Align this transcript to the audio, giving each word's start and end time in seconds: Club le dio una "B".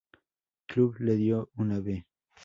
Club 0.67 0.95
le 0.97 1.15
dio 1.15 1.51
una 1.57 1.79
"B". 1.79 2.03